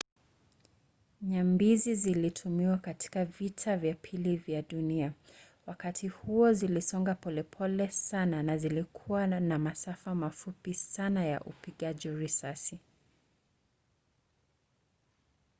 nyambizi 1.21 1.95
zilitumiwa 1.95 2.77
katika 2.77 3.25
vita 3.25 3.77
vya 3.77 3.93
pili 3.95 4.37
vya 4.37 4.61
dunia. 4.61 5.13
wakati 5.67 6.07
huo 6.07 6.53
zilisonga 6.53 7.15
polepole 7.15 7.91
sana 7.91 8.43
na 8.43 8.57
zilikuwa 8.57 9.27
na 9.27 9.59
masafa 9.59 10.15
mafupi 10.15 10.73
sana 10.73 11.25
ya 11.25 11.41
upigaji 11.41 12.09
risasi 12.09 12.79